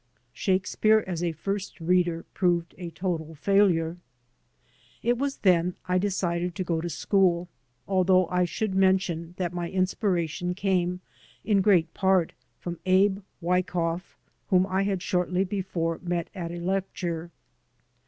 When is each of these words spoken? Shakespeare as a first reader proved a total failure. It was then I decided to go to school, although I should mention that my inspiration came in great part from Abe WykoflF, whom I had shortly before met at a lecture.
Shakespeare 0.33 1.03
as 1.05 1.21
a 1.21 1.31
first 1.31 1.79
reader 1.79 2.25
proved 2.33 2.73
a 2.79 2.89
total 2.89 3.35
failure. 3.35 3.97
It 5.03 5.19
was 5.19 5.37
then 5.37 5.75
I 5.87 5.99
decided 5.99 6.55
to 6.55 6.63
go 6.63 6.81
to 6.81 6.89
school, 6.89 7.49
although 7.87 8.25
I 8.29 8.45
should 8.45 8.73
mention 8.73 9.35
that 9.37 9.53
my 9.53 9.69
inspiration 9.69 10.55
came 10.55 11.01
in 11.45 11.61
great 11.61 11.93
part 11.93 12.31
from 12.59 12.79
Abe 12.87 13.19
WykoflF, 13.43 14.15
whom 14.47 14.65
I 14.65 14.81
had 14.81 15.03
shortly 15.03 15.43
before 15.43 15.99
met 16.01 16.31
at 16.33 16.49
a 16.49 16.55
lecture. 16.59 17.29